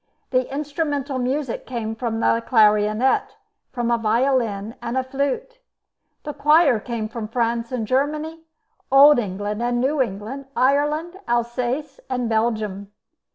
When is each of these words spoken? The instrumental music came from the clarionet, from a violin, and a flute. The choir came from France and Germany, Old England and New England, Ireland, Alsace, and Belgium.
The 0.31 0.51
instrumental 0.51 1.19
music 1.19 1.67
came 1.67 1.93
from 1.93 2.21
the 2.21 2.41
clarionet, 2.43 3.35
from 3.71 3.91
a 3.91 3.99
violin, 3.99 4.73
and 4.81 4.97
a 4.97 5.03
flute. 5.03 5.59
The 6.23 6.33
choir 6.33 6.79
came 6.79 7.07
from 7.07 7.27
France 7.27 7.71
and 7.71 7.85
Germany, 7.85 8.41
Old 8.91 9.19
England 9.19 9.61
and 9.61 9.79
New 9.79 10.01
England, 10.01 10.45
Ireland, 10.55 11.19
Alsace, 11.27 11.99
and 12.09 12.27
Belgium. 12.27 12.91